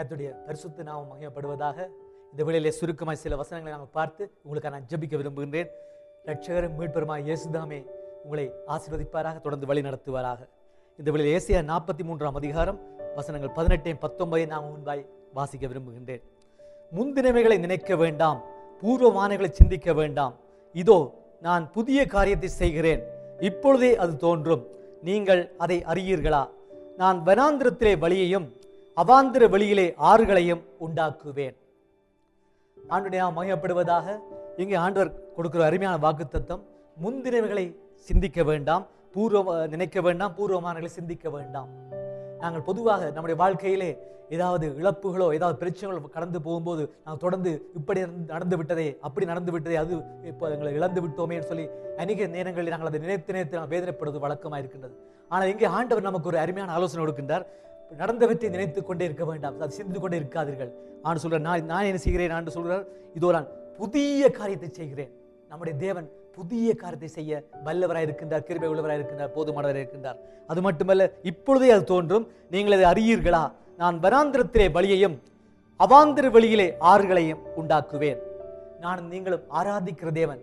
[0.00, 1.76] கத்துடைய பரிசுத்த நாமம் மகிமைப்படுவதாக
[2.32, 5.68] இந்த வேளையிலே சுருக்கமாய் சில வசனங்களை நாங்கள் பார்த்து உங்களுக்கு நான் ஜபிக்க விரும்புகின்றேன்.
[6.28, 7.78] ரட்சகரும் மீட்பெருமாய் இயேசுதாமே
[8.24, 10.40] உங்களை ஆசீர்வதிப்பாராக தொடர்ந்து வழி நடத்துவாராக.
[10.98, 12.78] இந்த வேளையில் ஏசியா நாற்பத்தி மூன்றாம் அதிகாரம்
[13.18, 15.02] வசனங்கள் பதினெட்டையும் பத்தொன்பதையும் நான் முன்பாய்
[15.38, 16.22] வாசிக்க விரும்புகின்றேன்.
[16.98, 18.42] முன்தினவைகளை நினைக்க வேண்டாம்
[18.82, 20.36] பூர்வமானங்களை சிந்திக்க வேண்டாம்.
[20.82, 20.98] இதோ
[21.48, 23.02] நான் புதிய காரியத்தை செய்கிறேன்.
[23.50, 24.66] இப்பொழுதே அது தோன்றும்.
[25.08, 26.44] நீங்கள் அதை அறியீர்களா?
[27.02, 28.48] நான் வனாந்திரத்திலே வழியையும்
[29.00, 31.56] அவாந்திர வெளியிலே ஆறுகளையும் உண்டாக்குவேன்.
[32.76, 34.06] ஆண்டுடைய மகிமைப்படுவதாக
[34.62, 36.62] இங்கே ஆண்டவர் கொடுக்கிற அருமையான வாக்குத்தத்தம்.
[37.02, 37.64] முந்தினவைகளை
[38.08, 38.84] சிந்திக்க வேண்டாம்.
[39.14, 40.32] பூர்வ நினைக்க வேண்டாம்.
[40.38, 41.68] பூர்வமானங்களை சிந்திக்க வேண்டாம்.
[42.42, 43.90] நாங்கள் பொதுவாக நம்முடைய வாழ்க்கையிலே
[44.36, 47.50] ஏதாவது இழப்புகளோ ஏதாவது பிரச்சனைகளோ கடந்து போகும்போது நாங்கள் தொடர்ந்து
[47.80, 48.00] இப்படி
[48.32, 49.94] நடந்து விட்டதே அப்படி நடந்து விட்டதே அது
[50.30, 51.66] இப்போ எங்களை இழந்து விட்டோமேன்னு சொல்லி
[52.04, 54.96] அநேக நேரங்களில் நாங்கள் அதை நினைத்து நினைத்து வேதனைப்படுவது வழக்கமாக இருக்கின்றது
[55.30, 57.46] ஆனால் இங்கே ஆண்டவர் நமக்கு ஒரு அருமையான ஆலோசனை கொடுக்கின்றார்.
[58.00, 59.56] நடந்தவற்றை நினைத்து கொண்டே இருக்க வேண்டாம்.
[59.64, 60.70] அது சிந்தித்து கொண்டே இருக்காதீர்கள்.
[61.04, 62.84] நான் சொல்கிறேன் நான் நான் என்ன செய்கிறேன் நான் சொல்கிறார்
[63.18, 63.50] இதோ நான்
[63.80, 65.12] புதிய காரியத்தை செய்கிறேன்.
[65.50, 70.18] நம்முடைய தேவன் புதிய காரியத்தை செய்ய வல்லவராக இருக்கின்றார் கிருபை உள்ளவராக இருக்கின்றார் போதுமானவராக இருக்கின்றார்.
[70.50, 72.26] அது மட்டுமல்ல இப்பொழுதே அது தோன்றும்.
[72.54, 73.44] நீங்கள் அதை அறியீர்களா?
[73.82, 75.16] நான் வனாந்திரத்திலே வழியையும்
[75.84, 78.20] அவாந்திர வெளியிலே ஆறுகளையும் உண்டாக்குவேன்.
[78.84, 80.42] நான் நீங்களும் ஆராதிக்கிற தேவன்.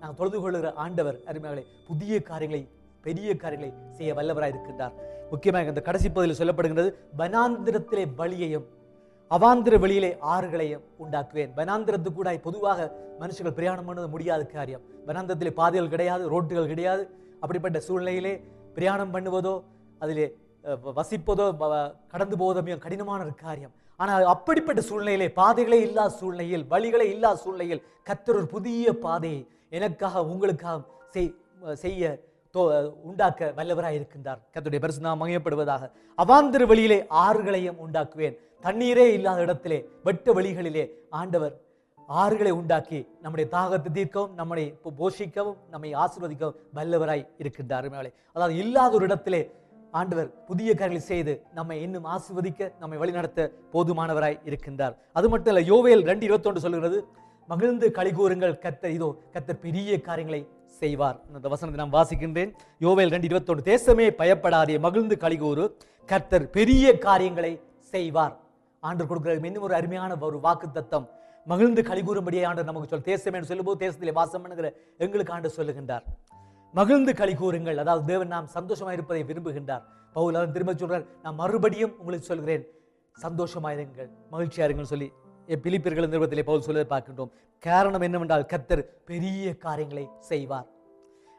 [0.00, 2.62] நாங்கள் தொழுது கொள்ளுகிற ஆண்டவர் அருமைகளை புதிய காரியங்களை
[3.06, 4.92] பெரிய காரியங்களை செய்ய வல்லவராக இருக்கின்றார்.
[5.30, 8.66] முக்கியமாக இந்த கடைசி பகுதியில் சொல்லப்படுகின்றது வனாந்திரத்திலே வழியையும்
[9.30, 11.52] அவாந்திர வெளியிலே ஆறுகளையும் உண்டாக்குவேன்.
[11.56, 14.80] வனாந்திரத்து கூட பொதுவாக மனுஷர்கள் பிரயாணம் பண்ணுவது முடியாத காரியம்.
[15.06, 17.08] வனாந்திரத்திலே பாதைகள் கிடையாது ரோட்டுகள் கிடையாது.
[17.34, 18.40] அப்படிப்பட்ட சூழ்நிலையிலே
[18.74, 19.62] பிரயாணம் பண்ணுவதோ
[19.98, 20.36] அதிலே
[20.84, 23.72] வசிப்பதோ வ- கடந்து போவதோ மிக கடினமான ஒரு காரியம்.
[23.96, 30.82] ஆனால் அப்படிப்பட்ட சூழ்நிலையிலே பாதைகளே இல்லாத சூழ்நிலையில் வழிகளே இல்லாத சூழ்நிலையில் கத்தர் ஒரு புதிய பாதையை எனக்காக உங்களுக்காக
[31.10, 31.34] செய்
[31.72, 32.02] செய்ய
[33.08, 34.40] உண்டாக்க வல்லவராய் இருக்கின்றார்.
[34.54, 35.82] கத்துடைய பரிசு நாம் மகிமைப்படுவதாக.
[36.18, 38.36] அவாந்திர வழியிலே ஆறுகளையும் உண்டாக்குவேன்.
[38.64, 40.84] தண்ணீரே இல்லாத இடத்திலே வெட்ட வழிகளிலே
[41.20, 41.54] ஆண்டவர்
[42.08, 44.64] ஆறுகளை உண்டாக்கி நம்முடைய தாகத்தை தீர்க்கவும் நம்மை
[45.00, 49.40] போஷிக்கவும் நம்மை ஆசீர்வதிக்கவும் வல்லவராய் இருக்கின்றார் மேலே அதாவது இல்லாத ஒரு இடத்திலே
[49.92, 53.40] ஆண்டவர் புதிய காரியங்களை செய்து நம்மை இன்னும் ஆசீர்வதிக்க நம்மை வழிநடத்த
[53.74, 54.94] போதுமானவராய் இருக்கின்றார்.
[55.18, 56.98] அது மட்டும் இல்ல யோவேல் ரெண்டு இருபத்தொன்று சொல்கிறது
[57.48, 60.40] மகிழ்ந்து கழிகூறுங்கள் கத்தர் இதோ கத்தர் பெரிய காரியங்களை
[60.80, 61.18] செய்வார்.
[61.36, 62.50] இந்த வசனத்தை நான் வாசிக்கின்றேன்.
[62.84, 65.64] யோவேல் ரெண்டு இருபத்தொன்று தேசமே பயப்படாதே மகிழ்ந்து கழிகூறு
[66.08, 67.52] கர்த்தர் பெரிய காரியங்களை
[67.92, 68.34] செய்வார்.
[68.82, 71.06] ஆண்டு கொடுக்கிற இன்னும் ஒரு அருமையான ஒரு வாக்கு தத்தம்
[71.50, 74.68] மகிழ்ந்து களிகூறும்படியே ஆண்டு நமக்கு சொல் தேசமே சொல்லும்போது தேசத்திலே வாசம் பண்ணுகிற
[75.04, 76.04] எங்களுக்கு ஆண்டு சொல்லுகின்றார்.
[76.78, 77.78] மகிழ்ந்து களி கூறுங்கள்.
[77.82, 79.84] அதாவது தேவன் நாம் சந்தோஷமா இருப்பதை விரும்புகின்றார்.
[80.16, 82.64] பவுல் அவர் திரும்ப சொல்றார் நான் மறுபடியும் உங்களுக்கு சொல்கிறேன்.
[83.24, 85.08] சந்தோஷமாயிருங்கள் மகிழ்ச்சியாருங்கள் சொல்லி
[85.64, 87.30] பிலிப்பியர்கள் நிறுவனத்திலே பவுல் சொல்வதை பார்க்கின்றோம்.
[87.64, 90.68] காரணம் என்னவென்றால் கத்தர் பெரிய காரியங்களை செய்வார்.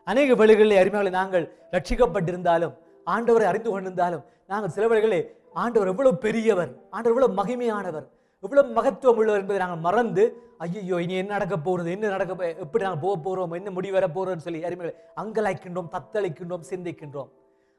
[0.08, 1.46] அநேக வழிகளிலே அருமைகளை நாங்கள்
[1.76, 2.76] ரட்சிக்கப்பட்டிருந்தாலும்
[3.08, 5.20] ஆண்டவரை அறிந்து கொண்டிருந்தாலும் நாங்கள் சில வழிகளே
[5.64, 8.08] ஆண்டவர் எவ்வளவு பெரியவர் ஆண்டவர் எவ்வளவு மகிமையானவர்
[8.44, 10.24] எவ்வளவு மகத்துவம் உள்ளவர் என்பதை நாங்கள் மறந்து
[10.66, 14.46] ஐயோ இனி என்ன நடக்க போகிறது என்ன நடக்க எப்படி நாங்கள் போக போறோம் என்ன முடிவு வர போறோம்னு
[14.48, 17.30] சொல்லி அருமைகளை அங்கலாய்க்கின்றோம் தத்தளிக்கின்றோம் சிந்திக்கின்றோம்.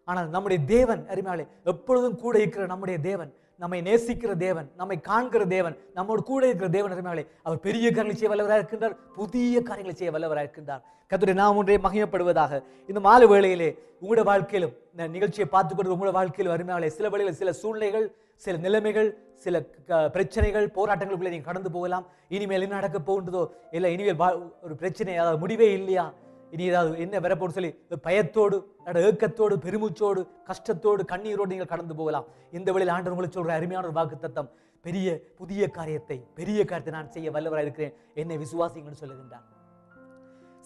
[0.09, 5.77] ஆனால் நம்முடைய தேவன் அருமையாளே எப்பொழுதும் கூட இருக்கிற நம்முடைய தேவன் நம்மை நேசிக்கிற தேவன் நம்மை காண்கிற தேவன்
[5.95, 10.47] நம்மோடு கூட இருக்கிற தேவன் அருமையாளே அவர் பெரிய காரியங்களை செய்ய வல்லவராக இருக்கின்றார் புதிய காரியங்களை செய்ய வல்லவராக
[10.47, 10.83] இருக்கின்றார்.
[11.11, 12.53] கத்துடைய நாம் ஒன்றே மகிமைப்படுவதாக.
[12.87, 13.69] இந்த மாலை வேளையிலே
[14.03, 18.07] உங்களோட வாழ்க்கையிலும் இந்த நிகழ்ச்சியை பார்த்துக்கொண்டு உங்களோட வாழ்க்கையிலும் அருமையாளே சில வேளையில் சில சூழ்நிலைகள்
[18.43, 22.07] சில நிலைமைகள் சில க- பிரச்சனைகள் போராட்டங்களுக்குள்ளே நீங்கள் கடந்து போகலாம்.
[22.29, 24.21] இனிமேல் என்ன நடக்க போகின்றதோ இல்லை இனிமேல்
[24.63, 26.07] ஒரு பிரச்சனை அதாவது முடிவே இல்லையா?
[26.55, 27.71] இனி ஏதாவது என்ன வரப்போன்னு சொல்லி
[28.07, 30.21] பயத்தோடு நட ஏக்கத்தோடு பெருமூச்சோடு
[30.51, 32.27] கஷ்டத்தோடு கண்ணீரோடு நீங்கள் கடந்து போகலாம்.
[32.59, 34.51] இந்த வழியில் ஆண்டவர் உங்களுக்கு சொல்ற அருமையான ஒரு வாக்கு தத்தம்
[34.87, 37.95] பெரிய புதிய காரியத்தை பெரிய காரியத்தை நான் செய்ய வல்லவராக இருக்கிறேன்.
[38.23, 39.47] என்னை விசுவாசிங்கன்னு சொல்லுகின்றார்.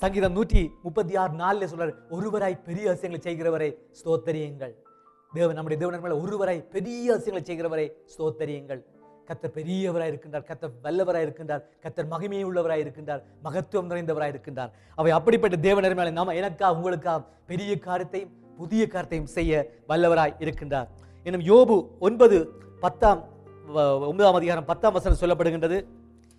[0.03, 3.70] சங்கீதம் நூற்றி முப்பத்தி ஆறு நாலில் சொல்றார் ஒருவராய் பெரிய அசியங்களை செய்கிறவரை
[4.00, 4.75] ஸ்தோத்தரியுங்கள்.
[5.32, 8.82] தேவன் நம்முடைய தேவன் ஒருவராய் பெரிய அசியங்களை செய்கிறவரை ஸ்தோத்தரியுங்கள்.
[9.28, 14.71] கத்தர் பெரியவராய் இருக்கின்றார் கத்தர் வல்லவராய் இருக்கின்றார் கத்தர் மகிமையை உள்ளவராய் இருக்கின்றார் மகத்துவம் நிறைந்தவராய் இருக்கின்றார்.
[14.94, 20.88] அவை அப்படிப்பட்ட தேவனர் மேலே நாம எனக்கா உங்களுக்கா பெரிய காரியத்தையும் புதிய காரியத்தையும் செய்ய வல்லவராய் இருக்கின்றார்.
[21.25, 22.50] இன்னும் யோபு ஒன்பது
[22.81, 23.28] பத்தாம்
[23.75, 25.85] வ- ஒன்பதாம் அதிகாரம் பத்தாம் வசனம் சொல்லப்படுகின்றது.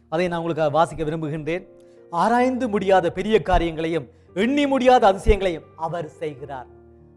[0.10, 1.68] அதை நான் உங்களுக்கு வாசிக்க விரும்புகின்றேன்.
[2.10, 6.68] ஆராய்ந்து முடியாத பெரிய காரியங்களையும் எண்ணி முடியாத அதிசயங்களையும் அவர் செய்கிறார்.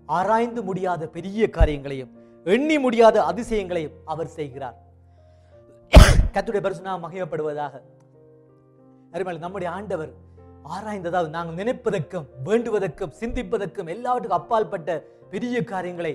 [0.06, 2.10] ஆராய்ந்து முடியாத பெரிய காரியங்களையும்
[2.44, 4.84] எண்ணி முடியாத அதிசயங்களையும் அவர் செய்கிறார்.
[6.36, 7.74] கத்துடைய பரிசுனா மகிமைப்படுவதாக.
[9.14, 10.12] அருமையில் நம்முடைய ஆண்டவர்
[10.76, 14.96] ஆராய்ந்ததாவது நாங்கள் நினைப்பதற்கும் வேண்டுவதற்கும் சிந்திப்பதற்கும் எல்லாவற்றுக்கும் அப்பாற்பட்ட
[15.32, 16.12] பெரிய காரியங்களை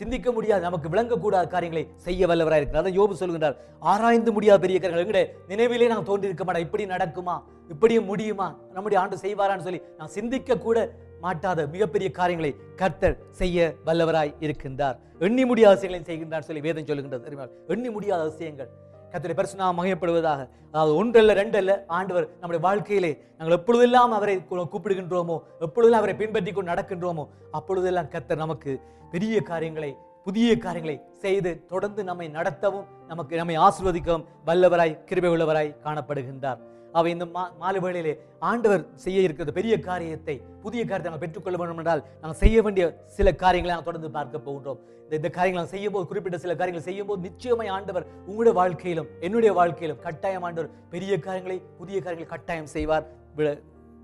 [0.00, 2.88] சிந்திக்க முடியாத நமக்கு விளங்கக்கூடாத காரியங்களை செய்ய வல்லவராக இருக்கிறார்.
[2.98, 3.56] யோபு சொல்கின்றார்
[3.92, 6.66] ஆராய்ந்து முடியாத பெரிய காரியங்கள் எங்களுடைய நினைவிலே நாங்கள் தோன்றி இருக்க மாட்டோம்.
[6.66, 7.36] இப்படி நடக்குமா?
[7.74, 8.48] இப்படியும் முடியுமா?
[8.74, 10.78] நம்முடைய ஆண்டு செய்வாரான்னு சொல்லி நான் சிந்திக்க கூட
[11.20, 14.96] மாட்டாத மிகப்பெரிய காரியங்களை கர்த்தர் செய்ய வல்லவராய் இருக்கின்றார்.
[15.26, 17.48] எண்ணி முடியாத விஷயங்களை செய்கின்றார் சொல்லி வேதம் சொல்லுகின்றது.
[17.74, 18.70] எண்ணி முடியாத விஷயங்கள்
[19.16, 20.40] கர்த்தருடைய பரிசுனா மகிமைப்படுவதாக.
[20.72, 24.34] அதாவது ஒன்றல்ல ரெண்டல்ல ஆண்டவர் நம்முடைய வாழ்க்கையிலே நாங்கள் எப்பொழுதெல்லாம் அவரை
[24.72, 25.36] கூப்பிடுகின்றோமோ
[25.66, 27.24] எப்பொழுதெல்லாம் அவரை பின்பற்றி கொண்டு நடக்கின்றோமோ
[27.58, 28.72] அப்பொழுதெல்லாம் கத்தர் நமக்கு
[29.14, 29.90] பெரிய காரியங்களை
[30.26, 36.60] புதிய காரியங்களை செய்து தொடர்ந்து நம்மை நடத்தவும் நமக்கு நம்மை ஆசிர்வதிக்கவும் வல்லவராய் கிருபை உள்ளவராய் காணப்படுகின்றார்.
[36.96, 41.76] அவை இந்த மா மாலை வேளையிலே ஆண்டவர் செய்ய இருக்கிற பெரிய காரியத்தை புதிய காரியத்தை நாங்கள் பெற்றுக்கொள்ள வேண்டும்
[41.76, 44.80] என்றால் நாங்கள் செய்ய வேண்டிய சில காரியங்களை நாங்கள் தொடர்ந்து பார்க்க போகின்றோம்.
[45.02, 49.08] இந்த இந்த காரியங்களை நாங்கள் செய்யும் போது குறிப்பிட்ட சில காரியங்களை செய்யும் போது நிச்சயமாய் ஆண்டவர் உங்களுடைய வாழ்க்கையிலும்
[49.20, 53.06] என்னுடைய வாழ்க்கையிலும் கட்டாயம் ஆண்டவர் பெரிய காரியங்களை புதிய காரியங்களை கட்டாயம் செய்வார்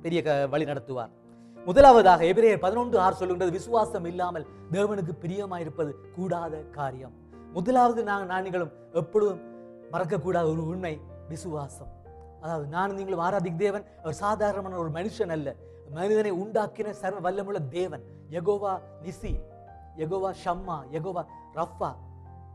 [0.03, 1.11] பெரிய க- வழி நடத்துவார்.
[1.67, 7.15] முதலாவதாக எபிரேயர் பதினொன்று ஆறு சொல்லுகின்றது விசுவாசம் இல்லாமல் தேவனுக்கு பிரியமாயிருப்பது கூடாத காரியம்.
[7.53, 9.43] முதலாவது நாங்கள் நாணிகளும் எப்பொழுதும்
[9.93, 11.91] மறக்கக்கூடாத ஒரு உண்மை விசுவாசம்.
[12.43, 13.85] அதாவது நான் நீங்களும் ஆராதிக் தேவன்.
[14.01, 15.49] அவர் சாதாரணமான ஒரு மனுஷன் அல்ல.
[15.91, 18.05] மனிதனை உண்டாக்கின சர்வ வல்லமுள்ள தேவன்.
[18.31, 18.73] Jehovah
[19.05, 19.33] Nissi
[19.97, 21.23] Jehovah Shammah Jehovah
[21.55, 21.91] Rapha.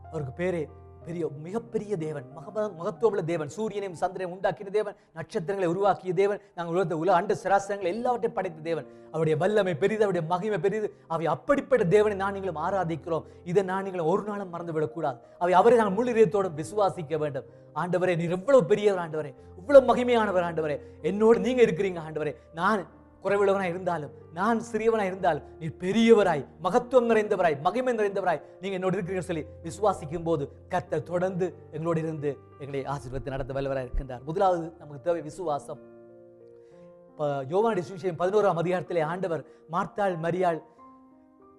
[0.08, 0.62] அவருக்கு பேரே
[1.08, 6.98] பெரிய மிகப்பெரிய தேவன் மகம மகத்துவமுள்ள தேவன் சூரியனையும் சந்திரனையும் உண்டாக்கின தேவன் நட்சத்திரங்களை உருவாக்கிய தேவன் நாங்கள் உலகத்தை
[7.02, 8.86] உலக அண்ட சராசரங்களை எல்லாவற்றையும் படைத்த தேவன்.
[9.12, 10.88] அவருடைய வல்லமை பெரிது அவருடைய மகிமை பெரிது.
[11.14, 13.24] அவை அப்படிப்பட்ட தேவனை நான் நீங்களும் ஆராதிக்கிறோம்.
[13.50, 17.48] இதை நான் நீங்களும் ஒரு நாளும் மறந்து விடக்கூடாது அவை அவரை நாங்கள் முள்ளிரியத்தோடு விசுவாசிக்க வேண்டும்.
[17.82, 19.32] ஆண்டவரே நீர் எவ்வளவு பெரியவர் ஆண்டவரே.
[19.60, 20.76] இவ்வளவு மகிமையானவர் ஆண்டவரே.
[21.10, 22.32] என்னோடு நீங்க இருக்கிறீங்க ஆண்டவரே.
[22.60, 22.80] நான்
[23.22, 29.44] குறைவுள்ளவனாய் இருந்தாலும் நான் சிறியவனாய் இருந்தாலும் நீ பெரியவராய் மகத்துவம் நிறைந்தவராய் மகிமை நிறைந்தவராய் நீங்க என்னோடு இருக்கிறீர்கள் சொல்லி
[29.62, 34.24] விசுவாசிக்கும் போது கர்த்தர் தொடர்ந்து எங்களோடு இருந்து எங்களை ஆசீர்வத்தை நடத்த வல்லவராய் இருக்கின்றார்.
[34.24, 35.78] முதலாவது நமக்கு தேவை விசுவாசம்.
[37.16, 40.62] ப- யோவானுடைய சுவிசேஷம் பதினோராம் அதிகாரத்திலே ஆண்டவர் மார்த்தாள் மரியாள்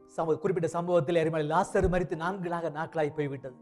[0.08, 3.56] சம குறிப்பிட்ட சம்பவத்தில் அறிமலை லாசர் மறித்து நான்கு நாக நாட்களாய் போய்விட்டது.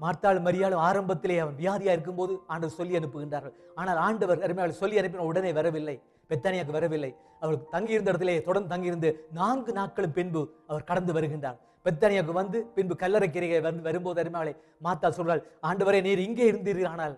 [0.00, 3.54] மார்த்தாள் மரியாளும் ஆரம்பத்திலே அவன் வியாதியா இருக்கும்போது ஆண்டவர் சொல்லி அனுப்புகின்றார்கள்.
[3.74, 6.02] ஆனால் ஆண்டவர் அருமையாள் சொல்லி அனுப்பின உடனே வரவில்லை.
[6.30, 7.10] பெத்தானியாக்கு வரவில்லை.
[7.42, 11.58] அவர் தங்கியிருந்த இடத்திலே தொடர்ந்து தங்கியிருந்து நான்கு நாட்களும் பின்பு அவர் கடந்து வருகின்றார்.
[11.86, 14.52] பெத்தானியாக்கு வந்து பின்பு கல்லறைக்கிறையை வந்து வரும்போது அருமையாளை
[14.86, 17.14] மாத்தா சொல்றாள் ஆண்டவரே நீர் இங்கே இருந்தீர்கள் ஆனால்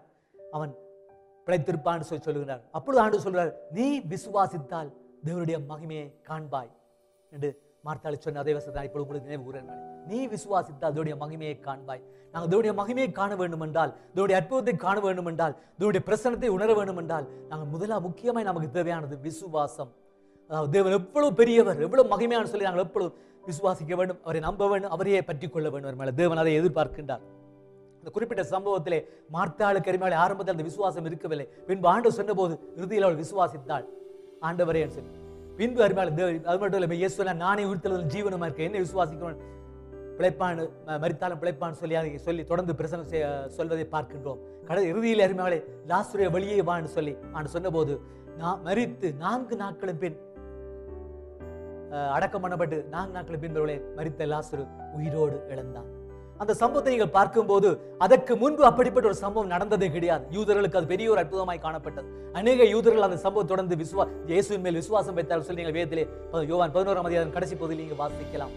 [0.57, 0.73] அவன்
[1.47, 4.91] பிழைத்திருப்பான்னு சொல்லி சொல்லுகிறார் அப்பொழுது ஆண்டு சொல்றார் நீ விசுவாசித்தால்
[5.27, 6.71] தேவனுடைய மகிமையை காண்பாய்
[7.33, 7.51] என்று
[7.87, 9.71] மார்த்தாளி சொன்ன அதே வசதி இப்பொழுது உங்களுக்கு நினைவு கூறுகிறேன்
[10.11, 12.03] நீ விசுவாசித்தால் தேவடைய மகிமையை காண்பாய்.
[12.35, 17.01] நாங்கள் தேவடைய மகிமையை காண வேண்டும் என்றால் தேவடைய அற்புதத்தை காண வேண்டும் என்றால் தேவடைய பிரசனத்தை உணர வேண்டும்
[17.03, 19.91] என்றால் நாங்கள் முதலா முக்கியமாய் நமக்கு தேவையானது விசுவாசம்.
[20.51, 23.11] அதாவது தேவன் எவ்வளவு பெரியவர் எவ்வளவு மகிமையான சொல்லி நாங்கள் எவ்வளவு
[23.51, 27.25] விசுவாசிக்க வேண்டும் அவரை நம்ப வேண்டும் அவரையே பற்றி கொள்ள வேண்டும் மேலே தேவன் அதை எதிர்பார்க்கின்றார்.
[28.01, 29.01] இந்த குறிப்பிட்ட சம்பவத்திலே
[29.37, 31.47] மார்த்தாளுக்கு அருமையாளி ஆரம்பத்தில் அந்த விசுவாசம் இருக்கவில்லை.
[31.69, 33.87] பின்பு ஆண்டு சொன்னபோது இறுதியில் அவள் விசுவாசித்தாள்.
[34.49, 35.13] ஆண்டவரே சொல்லி.
[35.59, 39.41] பின்பு அறிவாளர் அது மட்டும் இல்லை இயேசு நானே உயிர்த்தெழுதல் ஜீவனமா இருக்க என்ன விசுவாசிக்கிறோம்?
[40.19, 43.27] பிழைப்பான் மறித்தாலும் மரித்தாலும் பிழைப்பான் சொல்லி அதை சொல்லி தொடர்ந்து பிரசனம் செய்ய
[43.57, 44.41] சொல்வதை பார்க்கின்றோம்.
[44.69, 45.59] கடல் இறுதியில் அருமையாளை
[45.93, 47.95] லாஸ்துடைய வெளியே வான்னு சொல்லி ஆண்டு சொன்னபோது
[48.41, 50.19] நான் மறித்து நான்கு நாட்களும் பின்
[52.17, 54.63] அடக்கம் பண்ணப்பட்டு நான்கு நாட்களும் பின்புகளே மறித்த லாசுரு
[54.99, 55.89] உயிரோடு இழந்தான்
[56.43, 57.69] அந்த சம்பவத்தை நீங்கள் பார்க்கும்போது
[58.05, 60.25] அதற்கு முன்பு அப்படிப்பட்ட ஒரு சம்பவம் நடந்ததே கிடையாது.
[60.37, 62.07] யூதர்களுக்கு அது பெரிய ஒரு அற்புதமாய் காணப்பட்டது.
[62.41, 66.05] அநேக யூதர்கள் அந்த சம்பவம் தொடர்ந்து விசுவா இயேசுவின் மேல் விசுவாசம் வைத்தால் சொல்லி நீங்கள் வேதத்திலே
[66.53, 68.55] யோவான் பதினோராம் அதிகாரம் கடைசி பகுதியில் நீங்கள் வாசிக்கலாம்.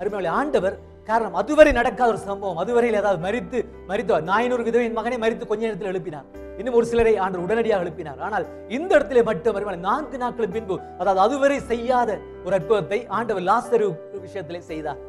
[0.00, 0.76] அருமையுள்ள ஆண்டவர்
[1.10, 2.60] காரணம் அதுவரை நடக்காத ஒரு சம்பவம்.
[2.62, 3.58] அதுவரையில் ஏதாவது மறித்து
[3.90, 6.26] மரித்தவர் நாயினூறு விதவையின் மகனை மறித்து கொஞ்ச நேரத்தில் எழுப்பினார்.
[6.60, 8.20] இன்னும் ஒரு சிலரை ஆண்டு உடனடியாக எழுப்பினார்.
[8.26, 8.46] ஆனால்
[8.76, 12.10] இந்த இடத்திலே மட்டும் அருமையாளே நான்கு நாட்கள் பின்பு அதாவது அதுவரை செய்யாத
[12.46, 13.88] ஒரு அற்புதத்தை ஆண்டவர் லாசரு
[14.24, 15.00] விஷயத்திலே செய்தார்.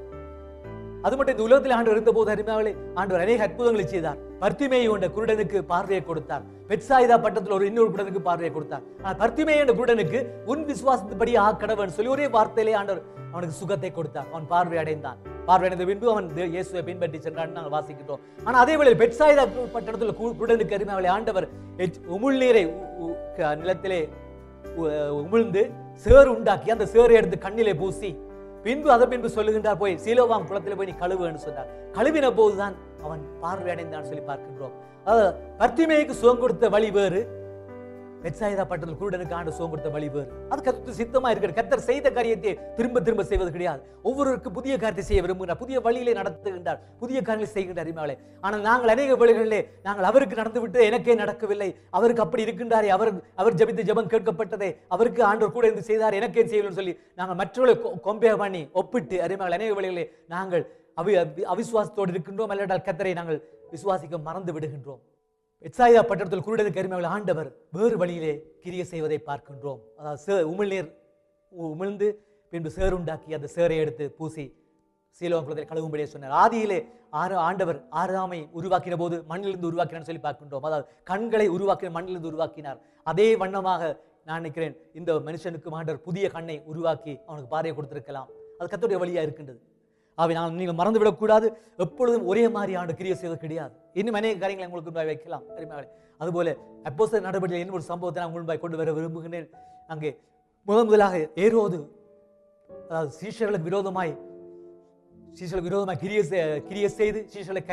[1.08, 4.18] அது மட்டும் இந்த உலகத்தில் இருந்த போது அரிமாவளை ஆண்டவர் அநேக அற்புதங்களை செய்தார்.
[4.42, 6.44] பர்த்திமேயை கொண்ட குருடனுக்கு பார்வையை கொடுத்தார்.
[6.70, 8.84] பெட்சாயிதா பட்டத்தில் ஒரு இன்னொரு குருடனுக்கு பார்வையை கொடுத்தார்.
[9.04, 14.28] ஆனால் பர்த்திமேய என்ற குருடனுக்கு உன் விசுவாசத்தின்படி ஆ கடவன் சொல்லி ஒரே வார்த்தையிலே ஆண்டவர் அவனுக்கு சுகத்தை கொடுத்தார்.
[14.32, 15.18] அவன் பார்வை அடைந்தான்.
[15.46, 18.22] பார்வை அடைந்த பின்பு அவன் இயேசுவை பின்பற்றி சென்றான் நாங்கள் வாசிக்கின்றோம்.
[18.44, 21.48] ஆனால் அதே வேளையில் பெட்சாயிதா பட்டணத்தில் குருடனுக்கு அருமையாவளே ஆண்டவர்
[21.78, 22.64] உமிழ் உமிழ்நீரை
[23.64, 24.00] நிலத்திலே
[24.76, 25.62] உ- உமிழ்ந்து
[26.06, 28.10] சேறு உண்டாக்கி அந்த சேறை எடுத்து கண்ணிலே பூசி
[28.66, 31.70] பின்பு அதை பின்பு சொல்லுகின்றார் போய் சீலோவாம் குளத்தில் போய் நீ கழுவுன்னு சொன்னார்.
[31.98, 34.76] கழுவின போதுதான் அவன் பார்வை அடைந்தான் சொல்லி பார்க்கின்றோம்.
[35.06, 35.28] அதாவது
[35.60, 37.20] பர்த்திமேய்க்கு சுகம் கொடுத்த வழி வேறு
[38.24, 40.30] பெட்சாயிதா பட்டத்தில் குருடனுக்கு ஆண்டு சுகம் கொடுத்த வழி வேறு.
[40.52, 43.82] அது கத்து சித்தமா இருக்கிற கத்தர் செய்த காரியத்தை திரும்ப திரும்ப செய்வது கிடையாது.
[44.08, 45.60] ஒவ்வொருவருக்கு புதிய காரியத்தை செய்ய விரும்புகிறார்.
[45.64, 46.80] புதிய வழியிலே நடத்துகின்றார்.
[47.02, 51.70] புதிய காரியங்களை செய்கின்றார் அறிமாவளே ஆனால் நாங்கள் அநேக வழிகளிலே நாங்கள் அவருக்கு நடந்துவிட்டு எனக்கே நடக்கவில்லை.
[52.00, 52.90] அவருக்கு அப்படி இருக்கின்றாரே.
[52.98, 54.70] அவர் அவர் ஜபித்த ஜெபம் கேட்கப்பட்டதே.
[54.96, 56.18] அவருக்கு ஆண்டவர் கூட இருந்து செய்தார்.
[56.22, 57.76] எனக்கே செய்யணும்னு சொல்லி நாங்கள் மற்றவர்களை
[58.08, 60.66] கொம்பே பண்ணி ஒப்பிட்டு அறிமாங்கள் அநேக வழிகளிலே நாங்கள்
[61.02, 61.14] அவி
[61.54, 62.52] அவிசுவாசத்தோடு இருக்கின்றோம்.
[62.54, 63.40] அல்லடால் கத்தரை நாங்கள்
[63.74, 65.02] விசுவாசிக்க மறந்து விடுகின்றோம்.
[65.66, 68.34] எச்சாயுதா பட்டணத்தில் குருடனுக்கு அருமையாளர் ஆண்டவர் வேறு வழியிலே
[68.64, 69.80] கிரிய செய்வதை பார்க்கின்றோம்.
[70.00, 70.90] அதாவது சே உமிழ்நீர்
[71.54, 72.08] உமிழ்ந்து
[72.54, 74.46] பின்பு சேருண்டாக்கி அந்த சேரை எடுத்து பூசி
[75.20, 76.36] சீலோகம் குளத்தில் கழுவும்படியே சொன்னார்.
[76.44, 76.78] ஆதியிலே
[77.22, 80.66] ஆறு ஆண்டவர் ஆறாமை உருவாக்கின போது மண்ணிலிருந்து உருவாக்கினார் சொல்லி பார்க்கின்றோம்.
[80.70, 82.80] அதாவது கண்களை உருவாக்கின மண்ணிலிருந்து உருவாக்கினார்.
[83.12, 83.82] அதே வண்ணமாக
[84.28, 88.30] நான் நினைக்கிறேன் இந்த மனுஷனுக்கு ஆண்டவர் புதிய கண்ணை உருவாக்கி அவனுக்கு பார்வையை கொடுத்திருக்கலாம்.
[88.60, 89.60] அது கத்துடைய வழியாக இருக்கின்றது.
[90.18, 91.48] அவை நான் நீங்கள் மறந்து விடக்கூடாது
[91.78, 93.74] எப்பொழுதும் ஒரே மாதிரி ஆண்டு செய்வது கிடையாது.
[93.94, 95.44] இன்னும் அநேக காரியங்களை உங்களுக்கு முன்பாய் வைக்கலாம்.
[95.58, 99.50] அருமையாளே அதுபோல அப்போஸ்தலர் நடவடிக்கை இன்னும் ஒரு சம்பவத்தை நான் முன்பாய் கொண்டு வர விரும்புகிறேன்
[99.88, 100.18] அங்கே
[100.66, 101.78] முதன் முதலாக ஏரோது
[102.90, 104.14] அதாவது சீஷர்களுக்கு விரோதமாய்
[105.38, 106.20] சீசர்களுக்கு விரோதமாய் கிரிய
[106.70, 107.64] கிரிய செய்து சீசர்களை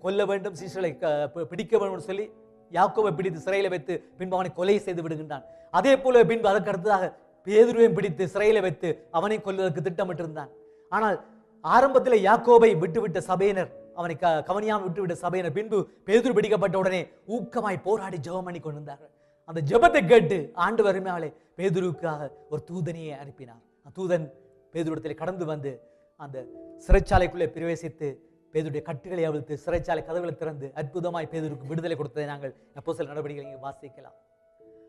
[0.00, 2.30] கொல்ல வேண்டும் சீசர்களை க- பி- பிடிக்க வேண்டும் சொல்லி
[2.72, 5.44] யாக்கோவை பிடித்து சிறையில் வைத்து பின்பு அவனை கொலை செய்து விடுகின்றான்.
[5.70, 7.12] அதே போல பின்பு அதற்கு அடுத்ததாக
[7.44, 10.50] பேதுருவையும் பிடித்து சிறையில் வைத்து அவனை கொல்வதற்கு திட்டமிட்டிருந்தான்.
[10.88, 11.24] ஆனால்
[11.64, 15.54] ஆரம்பத்தில் யாக்கோபை விட்டுவிட்ட சபையினர் அவனை க கவனியாமல் விட்டுவிட்ட சபையினர்.
[15.58, 17.00] பின்பு பேதுரு பிடிக்கப்பட்ட உடனே
[17.36, 19.12] ஊக்கமாய் போராடி ஜெபம் பண்ணி கொண்டிருந்தார்கள்.
[19.48, 21.28] அந்த ஜெபத்தை கேட்டு ஆண்டு வறுமையாலே
[21.58, 23.62] பேதுருவுக்காக ஒரு தூதனையை அனுப்பினார்.
[23.98, 24.26] தூதன்
[24.74, 25.72] பேதுருடத்தில் கடந்து வந்து
[26.20, 26.38] அந்த
[26.86, 28.08] சிறைச்சாலைக்குள்ளே பிரவேசித்து
[28.54, 33.62] பேதுடைய கட்டுகளை அவிழ்த்து சிறைச்சாலை கதவுகளை திறந்து அற்புதமாய் பேதுருக்கு விடுதலை கொடுத்ததை நாங்கள் அப்போ சில நடவடிக்கைகளை இங்கே
[33.66, 34.16] வாசிக்கலாம்.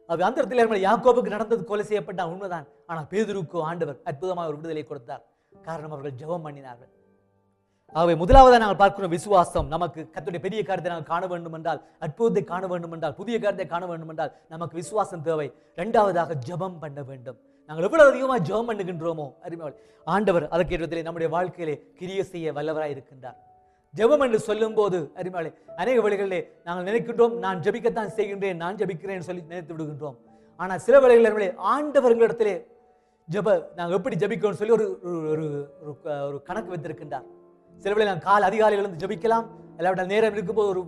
[0.09, 2.67] அது அந்த இடத்துல யாக்கோபுக்கு நடந்தது கொலை செய்யப்பட்ட உண்மைதான்.
[2.89, 5.23] ஆனால் பேதுருக்கு ஆண்டவர் அற்புதமாக ஒரு விடுதலை கொடுத்தார்.
[5.69, 6.91] காரணம் அவர்கள் ஜெபம் பண்ணினார்கள்.
[7.95, 12.63] ஆகவே முதலாவதாக நாங்கள் பார்க்கிறோம் விசுவாசம் நமக்கு கத்துடைய பெரிய காரியத்தை நாங்கள் காண வேண்டும் என்றால் அற்புதத்தை காண
[12.71, 15.47] வேண்டும் என்றால் புதிய காரியத்தை காண வேண்டும் என்றால் நமக்கு விசுவாசம் தேவை.
[15.81, 17.37] ரெண்டாவதாக ஜெபம் பண்ண வேண்டும்.
[17.69, 23.37] நாங்கள் எவ்வளவு அதிகமாக ஜெபம் பண்ணுகின்றோமோ அருமையாளர் ஆண்டவர் அதற்கு இடத்திலே நம்முடைய வாழ்க்கையிலே கிரிய செய்ய வல்லவராய் இருக்கின்றார்.
[23.93, 25.49] ஜெபம் என்று சொல்லும்போது அருமையாளே
[25.81, 30.17] அநேக வழிகளிலே நாங்கள் நினைக்கின்றோம் நான் ஜபிக்கத்தான் செய்கின்றேன் நான் ஜபிக்கிறேன் சொல்லி நினைத்து விடுகின்றோம்.
[30.59, 32.55] ஆனால் சில வேளைகளில் ஆண்டவர்களிடத்திலே
[33.31, 37.25] ஜெப நாங்கள் எப்படி ஜபிக்கணும்னு சொல்லி ஒரு ஒரு- ஒரு கணக்கு வைத்திருக்கின்றார்.
[37.77, 39.45] சில வேளை நாங்கள் கால் அதிகாலையில் இருந்து ஜெபிக்கலாம்
[39.77, 40.81] இல்லாவிட்டால் நேரம் இருக்கும்போது ஒரு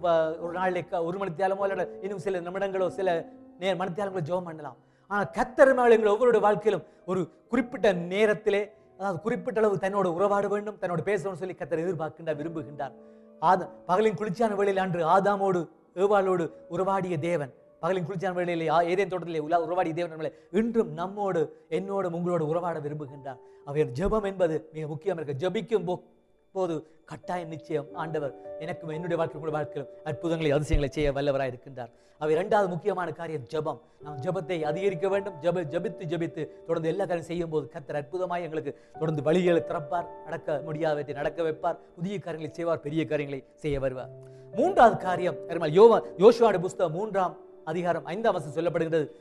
[0.44, 3.26] ஒரு நாளில் ஒரு ஒரு மணித்தியாலமோ இல்லாட்ட இன்னும் சில நிமிடங்களோ சில
[3.60, 4.78] நேர மணித்தியாலங்களோ ஜெபம் பண்ணலாம்.
[5.08, 10.78] ஆனால் கத்தர் மேலே எங்கள் ஒவ்வொருடைய வாழ்க்கையிலும் ஒரு குறிப்பிட்ட நேரத்திலே அதாவது குறிப்பிட்ட அளவு தன்னோட உறவாட வேண்டும்
[10.82, 12.94] தன்னோட பேசணும்னு சொல்லி கத்தர் எதிர்பார்க்கின்றார் விரும்புகின்றார்.
[13.40, 19.40] ஆதா பகலின் குளிர்ச்சியான வேளையில் அன்று ஆதாமோடு ஏவாளோடு உறவாடிய தேவன் பகலின் குளிர்ச்சியான வேளையிலே ஆ- ஏதேன் தோட்டத்திலே
[19.40, 23.38] உலா உறவாடி தேவன் இன்றும் நம்மோடு என்னோடு உங்களோடு உறவாட விரும்புகின்றார்.
[23.66, 25.50] அவர் ஜெபம் என்பது மிக முக்கியம் இருக்க.
[25.50, 26.04] ஜெபிக்கும் போ
[26.52, 27.88] போது கட்டாயம் நிச்சயம்.
[27.94, 31.92] ஆண்டவர் எனக்கும் என்னுடைய வாழ்க்கை கூட வாழ்க்கையிலும் அற்புதங்களை அதிசயங்களை செய்ய வல்லவராய் இருக்கின்றார்.
[32.20, 33.80] அவை இரண்டாவது முக்கியமான காரியம் ஜெபம்.
[34.02, 35.34] நாம் ஜெபத்தை அதிகரிக்க வேண்டும்.
[35.42, 40.06] ஜெப ஜெபித்து ஜெபித்து தொடர்ந்து எல்லா காரியம் செய்யும் போது கத்தர் அற்புதமாக எங்களுக்கு தொடர்ந்து வழிகளை திறப்பார்.
[40.24, 41.78] நடக்க முடியாதவற்றை நடக்க வைப்பார்.
[41.96, 42.80] புதிய காரியங்களை செய்வார்.
[42.80, 44.10] பெரிய காரியங்களை செய்ய வருவார்.
[44.56, 49.12] மூன்றாவது காரியம் யோவா யோசுவாடு புஸ்தகம் மூன்றாம் அதிகாரம் ஐந்தாம் வசம் சொல்லப்படுகிறது.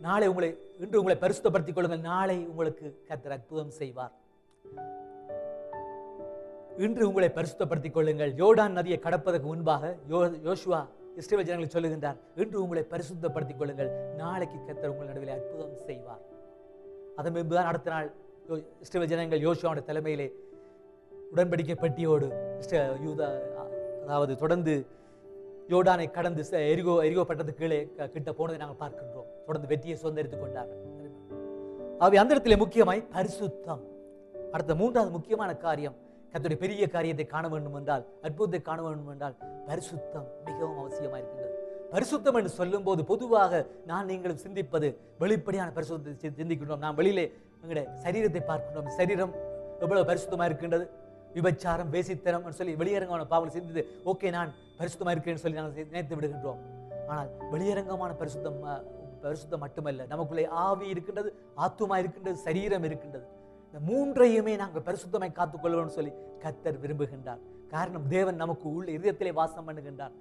[0.00, 2.00] நாளை உங்களை இன்று உங்களை பரிசுத்தப்படுத்திக் கொள்ளுங்கள்.
[2.00, 4.12] நாளை உங்களுக்கு கத்தர் அற்புதம் செய்வார்.
[6.78, 8.34] இன்று உங்களை பரிசுத்தப்படுத்திக் கொள்ளுங்கள்.
[8.34, 12.16] யோடான் நதியை கடப்பதற்கு முன்பாக யோ யோசுவா இஸ்ரேல் ஜனங்களுக்கு சொல்லுகின்றார்.
[12.36, 13.90] இன்று உங்களை பரிசுத்தப்படுத்திக் கொள்ளுங்கள்.
[14.16, 16.20] நாளைக்கு கத்தர் உங்கள் நடுவில் அற்புதம் செய்வார்.
[17.16, 18.12] அதன் பின்புதான் அடுத்த நாள்
[18.48, 20.32] யோ- இஸ்ரேல் ஜனங்கள் யோசுவாவோட தலைமையிலே
[21.36, 22.32] உடன்படிக்கை பெட்டியோடு
[23.06, 23.40] யூதா
[24.02, 24.86] அதாவது தொடர்ந்து
[25.68, 29.44] யோர்டானை கடந்து எரிகோ எரிகோ பட்டது கீழே கிட்ட போனதை நாங்கள் பார்க்கின்றோம்.
[29.46, 30.90] தொடர்ந்து வெற்றியை சுதந்திரித்துக் கொண்டார்கள்
[31.98, 33.80] அவை அந்த இடத்துல முக்கியமாய் பரிசுத்தம்.
[34.52, 35.94] அடுத்த மூன்றாவது முக்கியமான காரியம்
[36.32, 39.34] கத்துடைய பெரிய காரியத்தை காண வேண்டும் என்றால் அற்புதத்தை காண வேண்டும் என்றால்
[39.66, 41.60] பரிசுத்தம் மிகவும் அவசியமாக இருக்கின்றது.
[41.90, 46.78] பரிசுத்தம் என்று சொல்லும்போது பொதுவாக நான் நீங்களும் சிந்திப்பது வெளிப்படையான பரிசுத்தத்தை சி- சிந்திக்கின்றோம்.
[46.78, 48.88] நாம் வெளியிலே எங்களுடைய சரீரத்தை பார்க்கின்றோம்.
[48.88, 49.34] சரீரம்
[49.80, 50.90] எவ்வளவு பரிசுத்தமாக இருக்கின்றது?
[51.36, 56.60] விபச்சாரம் வேசித்தனம் சொல்லி வெளியரங்கமான பாவம் சிந்தித்து ஓகே நான் பரிசுத்தமாக இருக்கிறேன்னு சொல்லி நாங்கள் நினைத்து விடுகின்றோம்.
[57.12, 58.58] ஆனால் வெளியரங்கமான பரிசுத்தம்
[59.24, 61.30] பரிசுத்தம் மட்டுமல்ல நமக்குள்ளே ஆவி இருக்கின்றது
[61.64, 63.26] ஆத்துமா இருக்கின்றது சரீரம் இருக்கின்றது.
[63.66, 66.12] இந்த மூன்றையுமே நாங்கள் பரிசுத்தமாய் காத்துக்கொள்வோம்னு சொல்லி
[66.44, 67.42] கத்தர் விரும்புகின்றார்.
[67.74, 70.14] காரணம் தேவன் நமக்கு உள்ள இதயத்திலே வாசம் பண்ணுகின்றார்.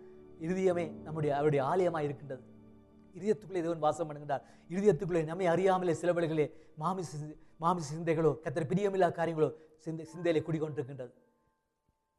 [0.45, 2.43] இருதயமே நம்முடைய அவருடைய ஆலயமாக இருக்கின்றது.
[3.13, 4.41] இதயத்துக்குள்ளே தேவன் வாசம் பண்ணுகின்றார்.
[4.69, 9.49] இதயத்துக்குள்ளே நம்மை அறியாமலே சில வேளைகளே மாமிச சிந்தை- மாமிச சிந்தைகளோ கத்திர பிரியமில்லாத காரியங்களோ
[9.79, 11.11] சிந்தை சிந்தையிலே குடிகொண்டிருக்கின்றது.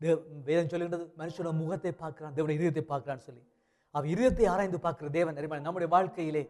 [0.00, 3.42] தேவ வேதம் சொல்லுகின்றது மனுஷனோட முகத்தை பார்க்கிறான் தேவனுடைய இதயத்தை பார்க்கிறான்னு சொல்லி.
[3.90, 6.42] அவ இதயத்தை ஆராய்ந்து பார்க்குற தேவன் அறிவான் நம்முடைய வாழ்க்கையிலே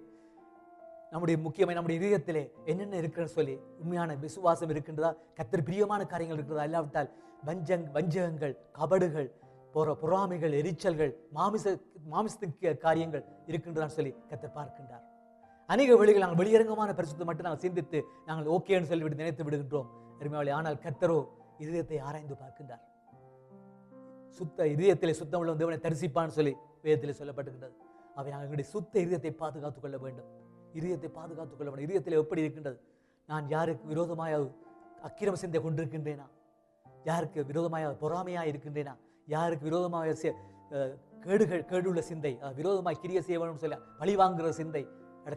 [1.11, 7.11] நம்முடைய முக்கியமாக நம்முடைய இதயத்திலே என்னென்ன இருக்குன்னு சொல்லி உண்மையான விசுவாசம் இருக்கின்றதா கத்திர பிரியமான காரியங்கள் இருக்கிறதா இல்லாவிட்டால்
[7.47, 9.29] வஞ்சங் வஞ்சகங்கள் கபடுகள்
[9.75, 11.75] போற பொறாமைகள் எரிச்சல்கள் மாமிச
[12.13, 15.05] மாமிசத்துக்கு காரியங்கள் இருக்கின்றான்னு சொல்லி கத்தை பார்க்கின்றார்.
[15.73, 17.99] அநேக வழிகள் நாங்கள் வெளியரங்கமான பரிசுத்தை மட்டும் நாங்கள் சிந்தித்து
[18.29, 19.89] நாங்கள் ஓகேன்னு சொல்லிவிட்டு நினைத்து விடுகின்றோம்.
[20.21, 21.19] அருமையாளி ஆனால் கத்தரோ
[21.65, 22.83] இதயத்தை ஆராய்ந்து பார்க்கின்றார்.
[24.39, 26.53] சுத்த இதயத்திலே சுத்தம் உள்ள தேவனை தரிசிப்பான்னு சொல்லி
[26.85, 27.75] வேதத்திலே சொல்லப்பட்டுகின்றது
[28.19, 30.29] அவை நாங்கள் எங்களுடைய சுத்த இதயத்தை பாதுகாத்துக் கொள்ள வேண்டும்.
[30.79, 31.87] இதயத்தை பாதுகாத்துக் கொள்ள வேண்டும்.
[31.89, 32.79] இதயத்தில் எப்படி இருக்கின்றது?
[33.29, 34.37] நான் யாருக்கு விரோதமாய்
[35.09, 36.27] அக்கிரம சிந்தை கொண்டிருக்கின்றேனா?
[37.11, 38.95] யாருக்கு விரோதமாய் பொறாமையாக இருக்கின்றேனா?
[39.29, 40.15] யாருக்கு விரோதமாக
[41.25, 44.83] கேடுகள் கேடுள்ள சிந்தை விரோதமாக விரோதமாய் கிரிய செய்ய வேணும்னு சொல்லி பழி வாங்குகிற சிந்தை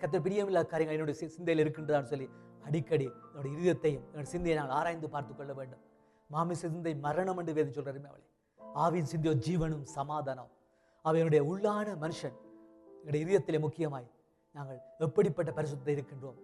[0.03, 2.27] கத்த பிரியமில்லாத காரியங்கள் என்னுடைய சிந்தையில் இருக்கின்றதான்னு சொல்லி
[2.67, 5.83] அடிக்கடி என்னுடைய இதயத்தையும் என்னுடைய சிந்தையை நாங்கள் ஆராய்ந்து பார்த்து கொள்ள வேண்டும்.
[6.29, 8.25] மாமிச சிந்தை மரணம் என்று வேதம் சொல்கிறாருமே அவளே.
[8.83, 10.49] ஆவின் சிந்தையோ ஜீவனும் சமாதானம்.
[11.05, 12.35] அவனுடைய உள்ளான மனுஷன்.
[13.01, 14.07] என்னுடைய இதயத்திலே முக்கியமாய்
[14.55, 16.37] நாங்கள் எப்படிப்பட்ட பரிசுத்தம் இருக்கின்றோம்?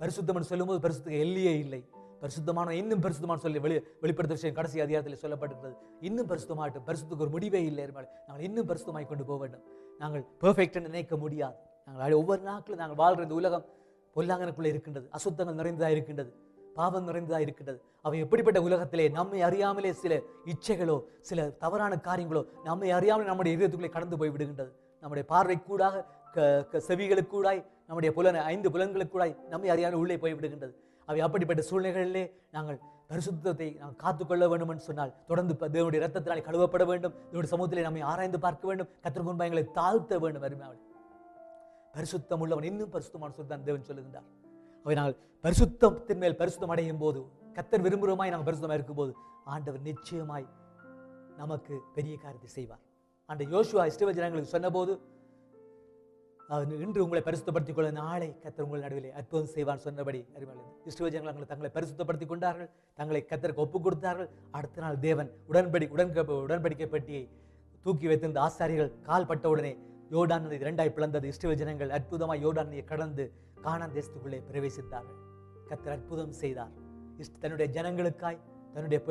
[0.00, 1.82] பரிசுத்தம் சொல்லும்போது பரிசுத்த எல்லையே இல்லை.
[2.24, 5.76] பரிசுத்தமான இன்னும் பரிசுத்தமான சொல்லி வெளி வெளிப்படுத்த விஷயம் கடைசி அதிகாரத்தில் சொல்லப்பட்டிருக்கிறது.
[6.00, 8.08] இன்னும் பரிசுத்தமாகட்டும் பரிசுத்துக்கு ஒரு முடிவே இல்லை எருமாள்.
[8.26, 9.60] நாங்கள் இன்னும் பரிசுத்தமாய் கொண்டு போக வேண்டும்.
[9.98, 11.54] நாங்கள் பெர்ஃபெக்ட் நினைக்க முடியாது.
[11.86, 13.64] நாங்கள் ஒவ்வொரு நாட்களும் நாங்கள் வாழ்கிற இந்த உலகம்
[14.16, 15.08] பொல்லாங்கனுக்குள்ளே இருக்கின்றது.
[15.10, 16.34] அசுத்தங்கள் நிறைந்ததாக இருக்கின்றது.
[16.74, 17.82] பாவம் நிறைந்ததாக இருக்கின்றது.
[18.02, 24.18] அவை எப்படிப்பட்ட உலகத்திலே நம்மை அறியாமலே சில இச்சைகளோ சில தவறான காரியங்களோ நம்மை அறியாமலே நம்முடைய இதயத்துக்குள்ளே கடந்து
[24.18, 24.72] போய் விடுகின்றது.
[25.00, 30.74] நம்முடைய பார்வைக்கூடாக க- க- செவிகளுக்கூடாய் நம்முடைய புலன் ஐந்து புலன்களுக்கூடாய் நம்மை அறியாமல் உள்ளே போய் விடுகின்றது.
[31.08, 32.24] அவை அப்படிப்பட்ட சூழ்நிலைகளிலே
[32.56, 32.78] நாங்கள்
[33.10, 37.14] பரிசுத்தத்தை நாங்கள் காத்துக்கொள்ள வேண்டும் என்று சொன்னால் தொடர்ந்து தேவனுடைய ரத்தத்தினாலே கழுவப்பட வேண்டும்.
[37.30, 38.88] தேவனுடைய சமூகத்திலே நம்மை ஆராய்ந்து பார்க்க வேண்டும்.
[39.04, 40.80] கத்திற்கு முன்பாக எங்களை தாழ்த்த வேண்டும் அருமையாவளே
[41.96, 44.28] பரிசுத்தம் உள்ளவன் இன்னும் பரிசுத்தமான சொல்லி தான் தேவன் சொல்லுகின்றார்.
[44.86, 47.20] அவை நாங்கள் பரிசுத்தத்தின் மேல் பரிசுத்தம் அடையும் போது
[47.56, 49.12] கத்தர் விரும்புகிறோமாய் நாங்கள் பரிசுத்தமாக இருக்கும்போது
[49.54, 50.46] ஆண்டவர் நிச்சயமாய்
[51.40, 52.82] நமக்கு பெரிய காரியத்தை செய்வார்.
[53.28, 54.92] ஆண்ட யோசுவா இஷ்டவ ஜனங்களுக்கு சொன்னபோது
[56.48, 61.70] இன்று உங்களை பரிசுத்தப்படுத்திக் கொள்ள நாளை கத்தர் உங்கள் நடுவிலே அற்புதம் செய்வான் சொன்னபடி அறிவாளர் இஸ்ரோஜனங்கள் ஜனங்கள் தங்களை-
[61.74, 67.28] பரிசுத்தப்படுத்திக் கொண்டார்கள் தங்களை கத்தருக்கு ஒப்புக் கொடுத்தார்கள் அடுத்த நாள் தேவன் உடன்படி உடன் உடன்படிக்கை பெட்டியை
[67.82, 69.78] தூக்கி வைத்திருந்த ஆசாரிகள் கால் பட்ட உடனே
[70.10, 71.32] நதி இரண்டாய் பிளந்தது.
[71.32, 73.32] இஸ்ரவேல் ஜனங்கள் அற்புதமாய் யோர்டான் நதியை கடந்து
[73.62, 75.18] கானான் தேசத்துக்குள்ளே பிரவேசித்தார்கள்.
[75.68, 76.70] கத்தர் அற்புதம் செய்தார்.
[77.18, 78.38] இஷ்ட தன்னுடைய ஜனங்களுக்காய்
[78.74, 79.04] தன்னுடைய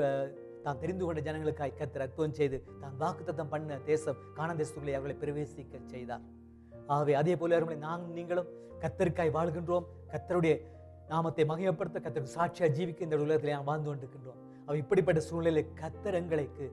[0.63, 5.85] தான் தெரிந்து கொண்ட ஜனங்களுக்காய் கத்தர் அற்புதம் செய்து தான் வாக்குத்தத்தம் பண்ண தேசம் கானான் தேசத்துக்குள்ளே அவர்களை பிரவேசிக்க
[5.85, 6.21] செய்தார்.
[6.93, 8.49] ஆகவே அதே போல அருமை நாங்கள் நீங்களும்
[8.83, 9.85] கத்தருக்காய் வாழ்கின்றோம்.
[10.13, 10.53] கத்தருடைய
[11.11, 14.39] நாமத்தை மகிமைப்படுத்த கத்தருக்கு சாட்சியா ஜீவிக்க இந்த உலகத்தில் நாம் வாழ்ந்து கொண்டிருக்கின்றோம்.
[14.67, 16.65] அவ இப்படிப்பட்ட சூழ்நிலையில் கத்தர் எங்களுக்கு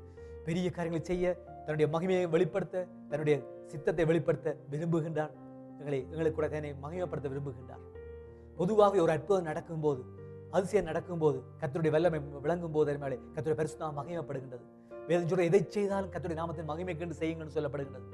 [0.47, 1.33] பெரிய காரியங்களை செய்ய
[1.65, 3.37] தன்னுடைய மகிமையை வெளிப்படுத்த தன்னுடைய
[3.73, 5.33] சித்தத்தை வெளிப்படுத்த விரும்புகின்றார்.
[5.81, 7.85] எங்களை எங்களுக்கு கூட தன்னை மகிமைப்படுத்த விரும்புகின்றார்.
[8.61, 10.03] பொதுவாக ஒரு அற்புதம் நடக்கும்போது
[10.57, 14.65] அதிசயம் நடக்கும்போது கத்தருடைய வல்லமை விளங்கும் போது மேலே கத்தருடைய பரிசுத்தம் மகிமைப்படுகின்றது.
[15.09, 18.07] வேதம் சொல்ற எதை செய்தாலும் கத்தருடைய நாமத்தின் மகிமை கண்டு செய்யுங்கன்னு சொல்லப்படுகின்றது.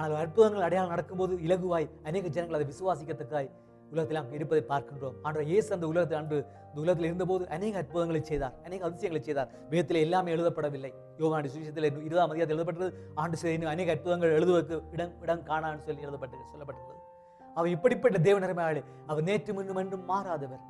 [0.00, 3.48] ஆனால் அற்புதங்கள் அடையாளம் நடக்கும்போது இலகுவாய் அநேக ஜனங்கள் அதை விசுவாசிக்கத்தக்காய்
[3.92, 5.16] உலகத்தில் நாம் இருப்பதை பார்க்கின்றோம்.
[5.24, 9.50] ஆண்டவர் இயேசு அந்த உலகத்தில் அன்று இந்த உலகத்தில் இருந்தபோது அநேக அற்புதங்களை செய்தார் அநேக அதிசயங்களை செய்தார்.
[9.72, 10.90] வேதத்தில் எல்லாமே எழுதப்படவில்லை.
[11.22, 12.88] யோகாண்டு சுவிசத்தில் இருபதாம் அதிகாரத்தில் எழுதப்பட்டது
[13.22, 16.96] ஆண்டு செய்த இன்னும் அநேக அற்புதங்கள் எழுதுவதற்கு இடம் இடம் காணான்னு சொல்லி எழுதப்பட்டு சொல்லப்பட்டது.
[17.56, 20.64] அவர் இப்படிப்பட்ட தேவனரமையாளே அவர் நேற்று முன்னும் என்றும் மாறாதவர்.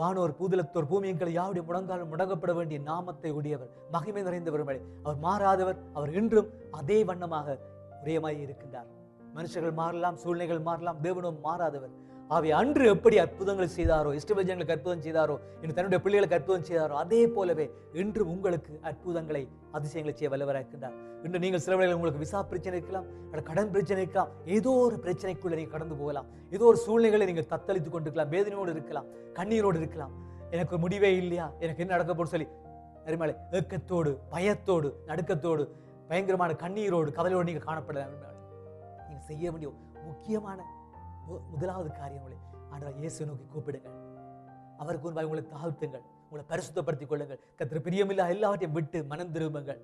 [0.00, 3.70] வானோர் பூதலத்தோர் பூமியங்கள் யாவுடைய முடங்காலும் முடங்கப்பட வேண்டிய நாமத்தை உடையவர்.
[3.94, 4.64] மகிமை நிறைந்தவர்
[5.04, 7.58] அவர் மாறாதவர் அவர் இன்றும் அதே வண்ணமாக
[8.04, 8.88] பிரியமாய் இருக்கின்றார்.
[9.36, 11.94] மனுஷர்கள் மாறலாம் சூழ்நிலைகள் மாறலாம் தேவனும் மாறாதவர்.
[12.34, 17.66] அவை அன்று எப்படி அற்புதங்கள் செய்தாரோ இஷ்டபஜங்களுக்கு அற்புதம் செய்தாரோ இன்று தன்னுடைய பிள்ளைகளுக்கு அற்புதம் செய்தாரோ அதே போலவே
[18.02, 19.42] இன்று உங்களுக்கு அற்புதங்களை
[19.78, 20.94] அதிசயங்களை செய்ய வல்லவராக இருக்கின்றார்.
[21.24, 23.06] இன்று நீங்கள் சில உங்களுக்கு விசா பிரச்சனை இருக்கலாம்
[23.50, 26.28] கடன் பிரச்சனை இருக்கலாம் ஏதோ ஒரு பிரச்சனைக்குள்ள நீங்கள் கடந்து போகலாம்.
[26.56, 30.14] ஏதோ ஒரு சூழ்நிலைகளை நீங்கள் தத்தளித்துக் கொண்டிருக்கலாம் வேதனையோடு இருக்கலாம் கண்ணீரோடு இருக்கலாம்.
[30.54, 31.46] எனக்கு முடிவே இல்லையா?
[31.64, 32.48] எனக்கு என்ன நடக்க போன்னு சொல்லி
[33.08, 35.64] அருமாளை ஏக்கத்தோடு பயத்தோடு நடுக்கத்தோடு
[36.08, 38.08] பயங்கரமான கண்ணீரோடு கவலையோடு நீங்கள் காணப்படலாம்
[38.98, 39.72] நீங்கள் செய்ய வேண்டிய
[40.04, 40.64] முக்கியமான
[41.30, 42.36] மு- முதலாவது காரியங்களை
[42.70, 44.12] ஆண்டவர் இயேசு நோக்கி கூப்பிடுங்கள்.
[44.76, 46.02] அவருக்கு முன்பாக உங்களை தாழ்த்துங்கள்.
[46.30, 47.40] உங்களை பரிசுத்தப்படுத்திக் கொள்ளுங்கள்.
[47.58, 49.80] கத்திர பிரியமில்லா எல்லாவற்றையும் விட்டு மனம் திரும்புங்கள்.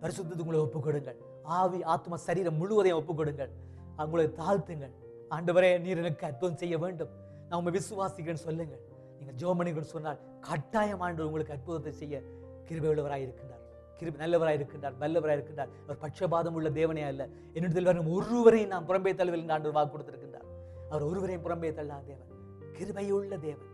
[0.00, 1.16] பரிசுத்தத்துக்கு உங்களை ஒப்புக்கொடுங்கள்.
[1.42, 3.50] ஆவி ஆத்மா சரீரம் முழுவதையும் ஒப்புக்கொடுங்கள்.
[3.98, 4.90] அவங்களை உங்களை தாழ்த்துங்கள்.
[5.30, 7.08] ஆண்டவரே நீர் எனக்கு அற்புதம் செய்ய வேண்டும்.
[7.48, 8.80] நான் உண்மை விசுவாசிக்கிறேன்னு சொல்லுங்கள்.
[9.18, 12.22] நீங்கள் ஜோமணிகள் சொன்னால் கட்டாயம் ஆண்டு உங்களுக்கு அற்புதத்தை செய்ய
[12.64, 13.61] கிருபையுள்ளவராக இருக்கின்றார்
[13.98, 15.72] கிருபி நல்லவராக இருக்கின்றார் வல்லவராக இருக்கின்றார்.
[15.86, 17.28] அவர் பட்சபாதம் உள்ள தேவனே அல்ல.
[17.56, 20.48] என்னிடத்தில் வரும் ஒருவரையும் நான் புறம்பே தள்ளவில் என்று ஆண்டு வாக்கு கொடுத்திருக்கின்றார்.
[20.90, 22.30] அவர் ஒருவரையும் புறம்பே தள்ளா தேவன்.
[22.78, 23.70] கிருபையுள்ள தேவன்.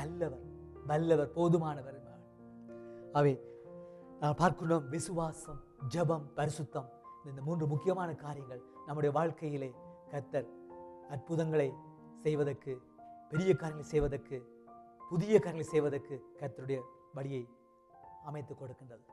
[0.00, 0.44] நல்லவர்
[0.90, 1.98] வல்லவர் போதுமானவர்
[3.18, 3.32] அவை
[4.20, 5.58] நான் பார்க்கணும் விசுவாசம்
[5.94, 6.88] ஜபம் பரிசுத்தம்.
[7.28, 9.68] இந்த மூன்று முக்கியமான காரியங்கள் நம்முடைய வாழ்க்கையிலே
[10.12, 10.48] கர்த்தர்
[11.14, 11.68] அற்புதங்களை
[12.24, 12.72] செய்வதற்கு
[13.30, 14.36] பெரிய காரியங்களை செய்வதற்கு
[15.10, 16.80] புதிய காரியங்களை செய்வதற்கு கர்த்தருடைய
[17.14, 17.42] வழியை
[18.30, 19.04] அமைத்து கொடுக்கின்றது.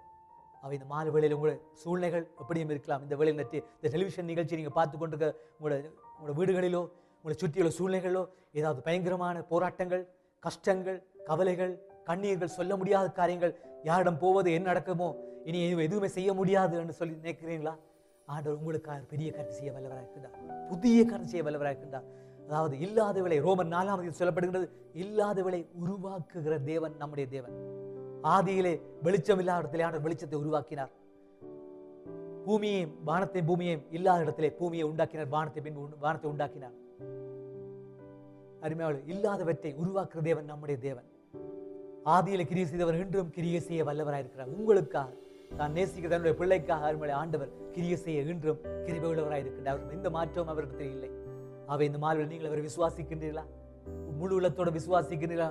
[0.63, 3.01] அவை இந்த மாலை வேளையில் உங்களோட சூழ்நிலைகள் எப்படியும் இருக்கலாம்.
[3.05, 5.77] இந்த வேளையில் நட்டு இந்த டெலிவிஷன் நிகழ்ச்சி நீங்கள் பார்த்து கொண்டிருக்க உங்களோட
[6.15, 6.81] உங்களோட வீடுகளிலோ
[7.19, 8.23] உங்களை சுற்றியுள்ள சூழ்நிலைகளோ
[8.59, 10.03] ஏதாவது பயங்கரமான போராட்டங்கள்
[10.43, 11.73] கஷ்டங்கள் கவலைகள்
[12.09, 15.09] கண்ணீர்கள் சொல்ல முடியாத காரியங்கள் யாரிடம் போவது என்ன நடக்குமோ
[15.45, 17.73] இனி எதுவுமே செய்ய முடியாது என்று சொல்லி நினைக்கிறீங்களா
[18.27, 20.35] ஆண்டவர் உங்களுக்காக பெரிய கருத்து செய்ய வல்லவராக இருக்கின்றார்
[20.71, 22.07] புதிய கருத்து செய்ய வல்லவராக இருக்கின்றார்
[22.45, 24.67] அதாவது இல்லாத விலை ரோமன் நாலாம் சொல்லப்படுகிறது
[25.03, 27.55] இல்லாத விலை உருவாக்குகிற தேவன் நம்முடைய தேவன்.
[28.23, 30.91] ஆதியிலே வெளிச்சம் இல்லாத இடத்திலே ஆண்டவர் வெளிச்சத்தை உருவாக்கினார்.
[32.45, 35.29] பூமியையும் வானத்தையும் பூமியையும் இல்லாத இடத்திலே பூமியை உண்டாக்கினார்.
[35.29, 36.75] வானத்தை பின்பு வானத்தை உண்டாக்கினார்.
[38.61, 41.07] அருமையாளர் இல்லாதவற்றை உருவாக்குற தேவன் நம்முடைய தேவன்.
[42.05, 45.09] ஆதியில கிரியை செய்தவர் இன்றும் கிரியை செய்ய வல்லவராயிருக்கிறார் உங்களுக்காக
[45.57, 50.91] தான் நேசிக்கிற தன்னுடைய பிள்ளைக்காக அருமையை ஆண்டவர் கிரியை செய்ய இன்றும் கிருபை உள்ளவராயிருக்கின்றார் அவருக்கு எந்த மாற்றமும் அவரிடத்தில்
[50.91, 51.09] இல்லை.
[51.65, 53.45] அவை இந்த மால்வில் நீங்கள் அவரை விசுவாசிக்கின்றீர்களா?
[54.19, 55.49] முழு உள்ளத்தோடு விசுவாசிக்கின்றீர்களா?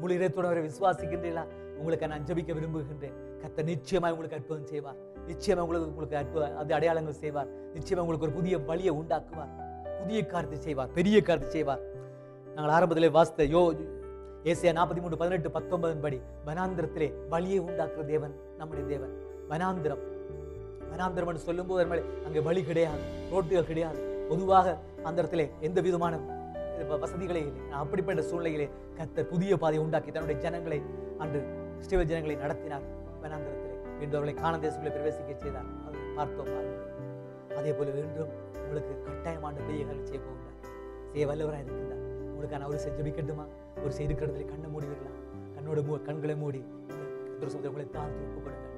[0.00, 1.46] முழு இதயத்தோட அவரை விசுவாசிக்கின்றீர்களா?
[1.80, 3.16] உங்களுக்கு நான் ஜபிக்க விரும்புகின்றேன்.
[3.42, 4.98] கத்த நிச்சயமாக உங்களுக்கு அற்புதம் செய்வார்.
[5.30, 7.48] நிச்சயமா உங்களுக்கு உங்களுக்கு அற்புத அது அடையாளங்கள் செய்வார்.
[7.76, 9.52] நிச்சயமா உங்களுக்கு ஒரு புதிய வழியை உண்டாக்குவார்.
[10.00, 10.90] புதிய காரியத்தை செய்வார்.
[10.98, 11.82] பெரிய காரியத்தை செய்வார்.
[12.56, 13.62] நாங்கள் ஆரம்பத்திலே வாசித்த யோ
[14.50, 19.12] ஏசியா நாற்பத்தி மூணு பதினெட்டு பத்தொன்பதன் படி வனாந்திரத்திலே வழியை உண்டாக்குற தேவன் நம்முடைய தேவன்.
[19.50, 20.02] வனாந்திரம்.
[20.92, 21.82] வனாந்திரம் என்று சொல்லும்போது
[22.26, 23.02] அங்கே வழி கிடையாது.
[23.32, 24.00] ரோட்டுகள் கிடையாது.
[24.30, 24.76] பொதுவாக
[25.08, 26.14] அந்த இடத்துல எந்த விதமான
[27.02, 27.62] வசதிகளே இல்லை.
[27.70, 28.66] நான் அப்படிப்பட்ட சூழ்நிலையிலே
[28.98, 30.78] கத்த புதிய பாதையை உண்டாக்கி தன்னுடைய ஜனங்களை
[31.22, 31.40] அன்று
[31.80, 32.86] இஸ்ரவேல் ஜனங்களை நடத்தினார்
[33.22, 33.76] வனாந்திரத்திலே.
[33.98, 35.68] மீண்டும் அவர்களை காண தேசங்களை பிரவேசிக்க செய்தார்.
[35.86, 36.52] அதை பார்த்தோம்.
[37.58, 38.32] அதே போல இன்றும்
[38.64, 40.56] உங்களுக்கு கட்டாயமான பெரிய செய்ய போகிறார்
[41.12, 42.04] செய்ய வல்லவராக இருக்கின்றார்.
[42.32, 43.46] உங்களுக்கான ஒரு செஞ்சு ஜெபிக்கட்டுமா?
[43.82, 45.16] ஒரு செய்து இடத்துல கண்ணை மூடி விடலாம்
[45.56, 46.60] கண்ணோட மூ கண்களை மூடி
[47.68, 48.76] உங்களை தாழ்த்தி ஒப்புக் கொடுங்கள்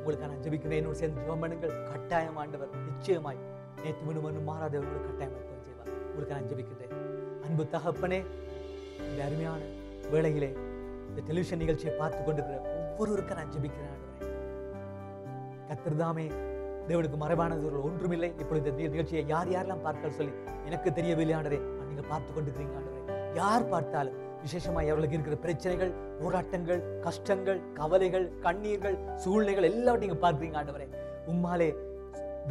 [0.00, 1.74] உங்களுக்கான ஜபிக்கிற என்னோடு சேர்ந்து ஜெபம் பண்ணுங்கள்.
[1.90, 3.40] கட்டாயம் ஆண்டவர் நிச்சயமாய்
[3.82, 5.90] நேற்று மீண்டும் ஒன்று மாறாதவர்களுக்கு கட்டாயம் அற்புதம் செய்வார்.
[6.08, 6.94] உங்களுக்கு நான் ஜபிக்கின்றேன்.
[7.46, 8.20] அன்பு தகப்பனே
[9.08, 9.60] இந்த அருமையான
[10.12, 10.50] வேளையிலே
[11.20, 12.58] இந்த டெலிவிஷன் நிகழ்ச்சியை பார்த்து கொண்டிருக்கிற
[12.90, 14.28] ஒவ்வொருவருக்கும் நான் ஜெபிக்கிறேன் ஆண்டவரே.
[15.70, 16.24] கத்திரதாமே
[16.88, 18.30] தேவனுக்கு மறைவானவர்கள் ஒன்றுமில்லை.
[18.42, 20.32] இப்பொழுது இந்த நிகழ்ச்சியை யார் யாரெல்லாம் பார்க்க சொல்லி
[20.68, 21.58] எனக்கு தெரியவில்லை ஆண்டவரே.
[21.88, 23.02] நீங்க பார்த்து கொண்டிருக்கிறீங்க ஆண்டரே
[23.40, 30.88] யார் பார்த்தாலும் விசேஷமாய் அவர்களுக்கு இருக்கிற பிரச்சனைகள் போராட்டங்கள் கஷ்டங்கள் கவலைகள் கண்ணீர்கள் சூழ்நிலைகள் எல்லாவற்றையும் நீங்க பார்க்கிறீங்க ஆண்டவரே.
[31.34, 31.68] உம்மாலே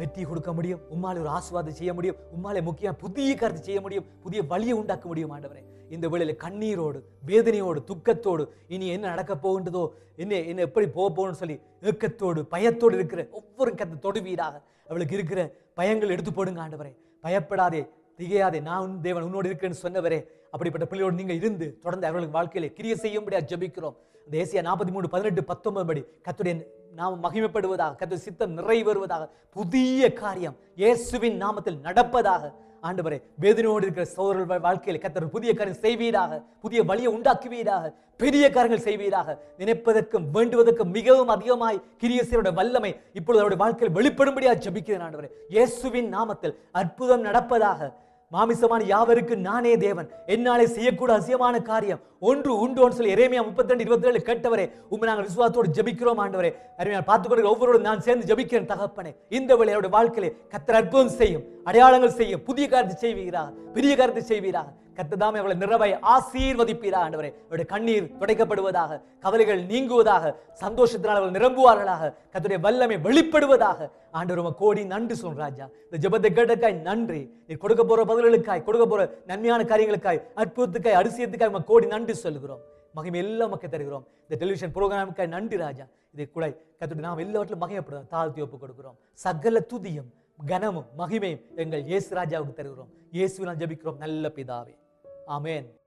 [0.02, 0.84] வெற்றி கொடுக்க முடியும்.
[0.94, 2.20] உம்மாலே ஒரு ஆசுவாதம் செய்ய முடியும்.
[2.36, 4.08] உம்மாலே முக்கியம் புதிய கருத்து செய்ய முடியும்.
[4.26, 5.64] புதிய வழியை உண்டாக்க முடியும் ஆண்டவரே.
[5.94, 6.98] இந்த வேளையில் கண்ணீரோடு
[7.28, 9.84] வேதனையோடு துக்கத்தோடு இனி என்ன நடக்க போகின்றதோ
[10.22, 11.56] என்ன என்ன எப்படி போக போகணும்னு சொல்லி
[11.90, 14.54] ஏக்கத்தோடு பயத்தோடு இருக்கிற ஒவ்வொரு கத்தை தொடுவீராக.
[14.90, 15.40] அவளுக்கு இருக்கிற
[15.78, 16.92] பயங்கள் எடுத்து போடுங்க ஆண்டவரே.
[17.24, 17.82] பயப்படாதே
[18.18, 18.60] திகையாதே.
[18.70, 20.20] நான் தேவன் உன்னோடு இருக்கிறேன்னு சொன்னவரே.
[20.54, 23.96] அப்படிப்பட்ட பிள்ளையோடு நீங்கள் இருந்து தொடர்ந்து அவர்களுக்கு வாழ்க்கையில கிரிய செய்யும்படியாக ஜபிக்கிறோம்.
[24.26, 26.54] இந்த ஏசியா நாற்பத்தி மூணு பதினெட்டு பத்தொன்பது படி கத்துடைய
[26.98, 29.24] நாம் மகிமைப்படுவதாக கத்துடைய சித்தம் நிறைவேறுவதாக
[29.56, 32.44] புதிய காரியம் இயேசுவின் நாமத்தில் நடப்பதாக
[32.82, 39.28] ஆண்டவரே வேதனையோடு இருக்கிற சோதரர்கள் வாழ்க்கையில் கத்தர் புதிய காரியம் செய்வீராக புதிய வழியை உண்டாக்குவீராக பெரிய காரியங்கள் செய்வீராக.
[39.58, 45.30] நினைப்பதற்கும் வேண்டுவதற்கும் மிகவும் அதிகமாய் கிரியசரோட வல்லமை இப்பொழுது அவருடைய வாழ்க்கையில் வெளிப்படும்படியா ஜபிக்கிறேன் ஆண்டவரே.
[45.48, 47.90] இயேசுவின் நாமத்தில் அற்புதம் நடப்பதாக
[48.32, 50.08] மாமிசமான யாவருக்கு நானே தேவன்.
[50.26, 52.00] என்னாலே செய்யக்கூட அசியமான காரியம்.
[52.20, 56.50] ஒன்று உண்டோன்னு சொல்லி இறைமையா முப்பத்தி ரெண்டு இருபத்தி ஏழு கேட்டவரே உண்மை நாங்கள் விசுவாசத்தோடு ஜபிக்கிறோம் ஆண்டவரே.
[56.76, 59.12] அருமையான பார்த்துக் கொண்டு ஒவ்வொருவரும் நான் சேர்ந்து ஜபிக்கிறேன் தகப்பனே.
[59.28, 64.68] இந்த வேளை அவருடைய வாழ்க்கையிலே கத்திர அற்புதம் செய்யும் அடையாளங்கள் செய்யும் புதிய காரியத்தை செய்வீராக பெரிய காரியத்தை செய்வீராக
[65.00, 67.30] கத்ததாமே அவளை நிறவை ஆசீர்வதிப்பீராக ஆண்டவரே.
[67.46, 70.32] அவருடைய கண்ணீர் துடைக்கப்படுவதாக கவலைகள் நீங்குவதாக
[70.62, 73.90] சந்தோஷத்தினால் அவர்கள் நிரம்புவார்களாக கத்துடைய வல்லமை வெளிப்படுவதாக.
[74.18, 75.66] ஆண்டவர் உமக்கு கோடி நன்றி சொல் ராஜா.
[75.86, 77.22] இந்த ஜெபத்தை கேட்டக்காய் நன்றி.
[77.48, 82.62] நீ கொடுக்க போற பதில்களுக்காய் கொடுக்க போற நன்மையான காரியங்களுக்காய் அற்புதத்துக்காய் அரிசியத்துக்காய் உமக்கு கோடி நன்றி சொல்லுகிறோம்.
[82.98, 84.04] மகிமை எல்லாம் மக்கள் தருகிறோம்.
[84.26, 85.86] இந்த டெலிவிஷன் ப்ரோக்ராமுக்காய் நன்றி ராஜா.
[86.14, 86.44] இதை கூட
[86.80, 88.96] கத்துட்டு நாம் எல்லாவற்றிலும் மகிமைப்படுறோம் தாழ்த்தி ஒப்பு கொடுக்கிறோம்.
[89.24, 90.10] சகல துதியும்
[90.50, 92.90] கனமும் மகிமையும் எங்கள் இயேசு ராஜாவுக்கு தருகிறோம்.
[93.16, 93.98] இயேசுவினால் ஜபிக்கிறோம்.
[94.04, 94.74] நல்ல பிதாவே.
[95.30, 95.79] Amen.